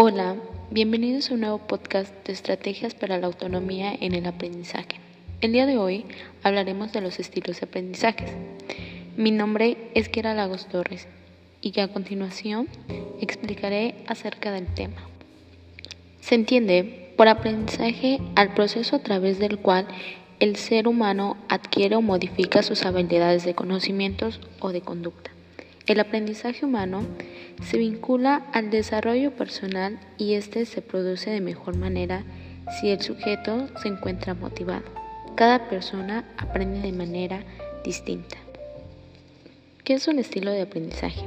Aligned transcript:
Hola, 0.00 0.36
bienvenidos 0.70 1.28
a 1.28 1.34
un 1.34 1.40
nuevo 1.40 1.58
podcast 1.58 2.14
de 2.24 2.32
estrategias 2.32 2.94
para 2.94 3.18
la 3.18 3.26
autonomía 3.26 3.92
en 3.92 4.14
el 4.14 4.26
aprendizaje. 4.26 5.00
El 5.40 5.50
día 5.50 5.66
de 5.66 5.76
hoy 5.76 6.04
hablaremos 6.44 6.92
de 6.92 7.00
los 7.00 7.18
estilos 7.18 7.58
de 7.58 7.66
aprendizajes. 7.66 8.30
Mi 9.16 9.32
nombre 9.32 9.90
es 9.96 10.08
Kira 10.08 10.34
Lagos 10.34 10.68
Torres 10.68 11.08
y 11.60 11.80
a 11.80 11.88
continuación 11.88 12.68
explicaré 13.20 13.96
acerca 14.06 14.52
del 14.52 14.72
tema. 14.72 15.02
Se 16.20 16.36
entiende 16.36 17.12
por 17.16 17.26
aprendizaje 17.26 18.20
al 18.36 18.54
proceso 18.54 18.94
a 18.94 19.02
través 19.02 19.40
del 19.40 19.58
cual 19.58 19.88
el 20.38 20.54
ser 20.54 20.86
humano 20.86 21.36
adquiere 21.48 21.96
o 21.96 22.02
modifica 22.02 22.62
sus 22.62 22.84
habilidades 22.84 23.44
de 23.44 23.56
conocimientos 23.56 24.38
o 24.60 24.70
de 24.70 24.80
conducta. 24.80 25.32
El 25.88 26.00
aprendizaje 26.00 26.66
humano 26.66 27.00
se 27.64 27.78
vincula 27.78 28.44
al 28.52 28.68
desarrollo 28.68 29.34
personal 29.34 29.98
y 30.18 30.34
este 30.34 30.66
se 30.66 30.82
produce 30.82 31.30
de 31.30 31.40
mejor 31.40 31.78
manera 31.78 32.24
si 32.78 32.90
el 32.90 33.00
sujeto 33.00 33.68
se 33.80 33.88
encuentra 33.88 34.34
motivado. 34.34 34.84
Cada 35.34 35.70
persona 35.70 36.26
aprende 36.36 36.80
de 36.80 36.92
manera 36.92 37.42
distinta. 37.84 38.36
¿Qué 39.82 39.94
es 39.94 40.06
un 40.08 40.18
estilo 40.18 40.50
de 40.50 40.60
aprendizaje? 40.60 41.22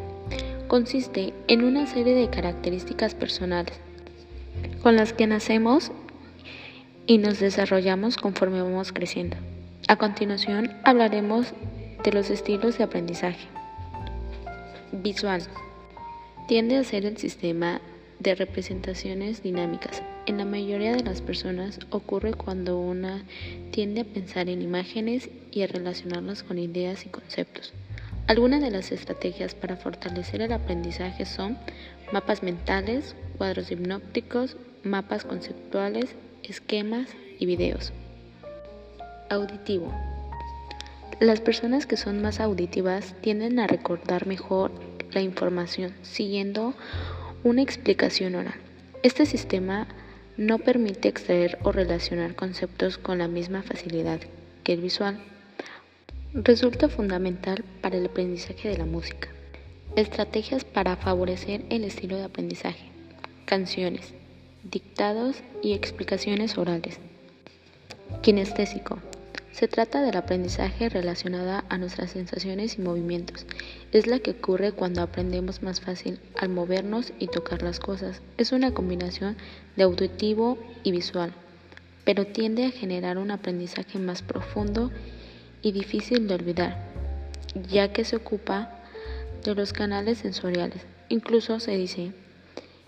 Consiste 0.68 1.34
en 1.48 1.64
una 1.64 1.88
serie 1.88 2.14
de 2.14 2.30
características 2.30 3.16
personales 3.16 3.74
con 4.84 4.96
las 4.96 5.12
que 5.12 5.26
nacemos 5.26 5.92
y 7.08 7.18
nos 7.18 7.40
desarrollamos 7.40 8.16
conforme 8.16 8.62
vamos 8.62 8.92
creciendo. 8.92 9.38
A 9.88 9.96
continuación 9.96 10.72
hablaremos 10.84 11.48
de 12.04 12.12
los 12.12 12.30
estilos 12.30 12.78
de 12.78 12.84
aprendizaje. 12.84 13.48
Visual. 14.92 15.42
Tiende 16.50 16.76
a 16.76 16.84
ser 16.84 17.06
el 17.06 17.18
sistema 17.18 17.80
de 18.20 18.36
representaciones 18.36 19.42
dinámicas. 19.42 20.04
En 20.26 20.38
la 20.38 20.44
mayoría 20.44 20.92
de 20.92 21.04
las 21.04 21.22
personas 21.22 21.80
ocurre 21.92 22.34
cuando 22.34 22.78
una 22.78 23.24
tiende 23.72 24.02
a 24.02 24.06
pensar 24.06 24.50
en 24.50 24.62
imágenes 24.62 25.30
y 25.50 25.62
a 25.62 25.68
relacionarlas 25.68 26.44
con 26.44 26.60
ideas 26.60 27.06
y 27.06 27.10
conceptos. 27.10 27.74
Algunas 28.28 28.62
de 28.62 28.70
las 28.70 28.92
estrategias 28.92 29.56
para 29.56 29.78
fortalecer 29.78 30.42
el 30.42 30.52
aprendizaje 30.52 31.26
son 31.26 31.58
mapas 32.12 32.44
mentales, 32.44 33.16
cuadros 33.38 33.72
hipnópticos, 33.72 34.58
mapas 34.84 35.24
conceptuales, 35.24 36.16
esquemas 36.44 37.08
y 37.40 37.46
videos. 37.46 37.94
Auditivo. 39.30 39.94
Las 41.22 41.40
personas 41.40 41.86
que 41.86 41.98
son 41.98 42.20
más 42.24 42.40
auditivas 42.40 43.14
tienden 43.22 43.60
a 43.60 43.68
recordar 43.68 44.26
mejor 44.26 44.72
la 45.14 45.22
información 45.22 45.94
siguiendo 46.02 46.74
una 47.44 47.62
explicación 47.62 48.36
oral. 48.36 48.56
Este 49.04 49.26
sistema 49.26 49.88
no 50.38 50.60
permite 50.60 51.08
extraer 51.08 51.58
o 51.64 51.72
relacionar 51.72 52.36
conceptos 52.36 52.98
con 52.98 53.18
la 53.18 53.28
misma 53.28 53.64
facilidad 53.64 54.20
que 54.64 54.74
el 54.74 54.82
visual. 54.82 55.20
Resulta 56.34 56.88
fundamental 56.88 57.64
para 57.82 57.98
el 57.98 58.06
aprendizaje 58.06 58.70
de 58.70 58.78
la 58.78 58.86
música. 58.86 59.30
Estrategias 59.96 60.64
para 60.64 60.96
favorecer 60.96 61.66
el 61.70 61.84
estilo 61.84 62.16
de 62.16 62.24
aprendizaje. 62.24 62.86
Canciones, 63.46 64.14
dictados 64.64 65.44
y 65.62 65.74
explicaciones 65.74 66.58
orales. 66.58 67.00
Kinestésico. 68.22 69.00
Se 69.52 69.68
trata 69.68 70.02
del 70.02 70.16
aprendizaje 70.16 70.88
relacionada 70.88 71.66
a 71.68 71.78
nuestras 71.78 72.12
sensaciones 72.12 72.78
y 72.78 72.82
movimientos. 72.82 73.46
Es 73.92 74.08
la 74.08 74.20
que 74.20 74.32
ocurre 74.32 74.72
cuando 74.72 75.02
aprendemos 75.02 75.62
más 75.62 75.82
fácil 75.82 76.20
al 76.38 76.50
movernos 76.50 77.12
y 77.20 77.28
tocar 77.28 77.62
las 77.62 77.80
cosas. 77.80 78.22
Es 78.38 78.54
una 78.54 78.74
combinación 78.74 79.36
de 79.76 79.84
auditivo 79.84 80.58
y 80.84 80.92
visual, 80.92 81.34
pero 82.06 82.26
tiende 82.26 82.66
a 82.66 82.72
generar 82.72 83.18
un 83.18 83.30
aprendizaje 83.30 84.00
más 84.00 84.22
profundo 84.22 84.90
y 85.62 85.74
difícil 85.74 86.30
de 86.30 86.36
olvidar, 86.36 86.88
ya 87.70 87.92
que 87.92 88.06
se 88.06 88.16
ocupa 88.16 88.80
de 89.44 89.54
los 89.54 89.74
canales 89.74 90.20
sensoriales. 90.20 90.86
Incluso 91.10 91.60
se 91.60 91.76
dice 91.76 92.14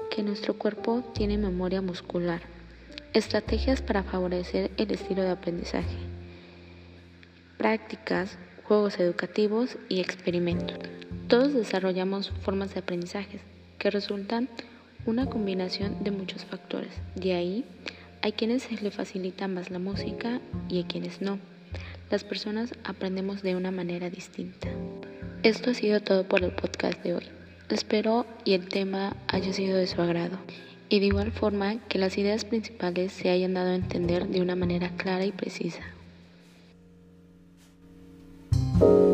que 0.10 0.24
nuestro 0.24 0.54
cuerpo 0.54 1.04
tiene 1.14 1.38
memoria 1.38 1.82
muscular. 1.82 2.42
Estrategias 3.12 3.82
para 3.82 4.04
favorecer 4.04 4.72
el 4.78 4.92
estilo 4.92 5.24
de 5.24 5.32
aprendizaje 5.32 6.13
prácticas, 7.64 8.38
juegos 8.66 9.00
educativos 9.00 9.78
y 9.88 10.02
experimentos. 10.02 10.78
Todos 11.30 11.54
desarrollamos 11.54 12.34
formas 12.42 12.74
de 12.74 12.82
aprendizaje 12.82 13.40
que 13.80 13.90
resultan 13.90 14.50
una 15.06 15.28
combinación 15.28 16.04
de 16.04 16.12
muchos 16.12 16.44
factores. 16.44 16.92
De 17.16 17.36
ahí, 17.36 17.64
hay 18.22 18.34
quienes 18.34 18.64
se 18.64 18.76
le 18.76 18.92
facilita 18.92 19.48
más 19.48 19.72
la 19.72 19.80
música 19.80 20.42
y 20.68 20.80
hay 20.80 20.84
quienes 20.84 21.22
no. 21.22 21.40
Las 22.12 22.26
personas 22.26 22.74
aprendemos 22.84 23.42
de 23.44 23.56
una 23.56 23.72
manera 23.72 24.10
distinta. 24.10 24.68
Esto 25.42 25.70
ha 25.70 25.74
sido 25.74 26.02
todo 26.02 26.28
por 26.28 26.44
el 26.44 26.52
podcast 26.52 27.02
de 27.02 27.14
hoy. 27.14 27.24
Espero 27.70 28.26
y 28.44 28.56
el 28.56 28.68
tema 28.68 29.16
haya 29.30 29.54
sido 29.54 29.78
de 29.78 29.88
su 29.88 30.02
agrado 30.02 30.38
y 30.90 31.00
de 31.00 31.06
igual 31.06 31.32
forma 31.32 31.80
que 31.88 31.98
las 31.98 32.18
ideas 32.18 32.44
principales 32.44 33.14
se 33.14 33.30
hayan 33.30 33.54
dado 33.54 33.70
a 33.70 33.76
entender 33.76 34.28
de 34.28 34.42
una 34.42 34.58
manera 34.58 34.90
clara 34.98 35.24
y 35.24 35.32
precisa. 35.32 35.82
Bye. 38.80 39.13